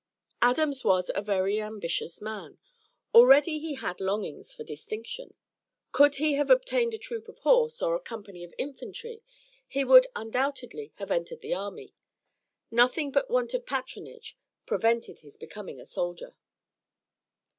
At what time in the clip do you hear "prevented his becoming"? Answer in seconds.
14.65-15.79